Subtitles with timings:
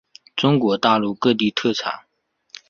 [0.35, 2.05] 中国大陆各地均产。